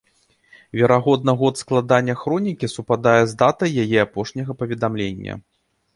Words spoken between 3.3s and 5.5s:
з датай яе апошняга паведамлення.